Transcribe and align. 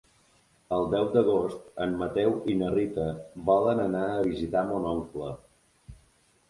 El 0.77 0.85
deu 0.93 1.03
d'agost 1.15 1.67
en 1.85 1.93
Mateu 1.99 2.33
i 2.55 2.57
na 2.63 2.73
Rita 2.77 3.07
volen 3.51 3.83
anar 3.87 4.03
a 4.17 4.27
visitar 4.33 4.67
mon 4.73 4.91
oncle. 4.95 5.31